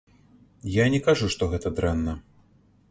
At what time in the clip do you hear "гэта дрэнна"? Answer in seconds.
1.53-2.21